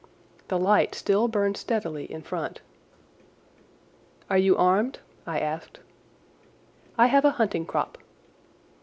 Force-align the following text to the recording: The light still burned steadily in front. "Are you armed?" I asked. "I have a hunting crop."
The 0.47 0.57
light 0.57 0.95
still 0.95 1.27
burned 1.27 1.55
steadily 1.57 2.11
in 2.11 2.23
front. 2.23 2.61
"Are 4.31 4.37
you 4.39 4.57
armed?" 4.57 4.97
I 5.27 5.37
asked. 5.39 5.79
"I 6.97 7.05
have 7.05 7.23
a 7.23 7.29
hunting 7.37 7.67
crop." 7.67 7.99